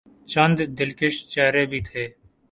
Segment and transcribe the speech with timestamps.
[0.31, 2.03] چند دلکش چہرے بھی تھے۔